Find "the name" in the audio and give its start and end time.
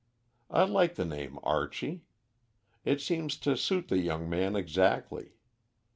0.95-1.37